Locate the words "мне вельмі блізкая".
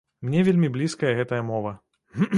0.29-1.13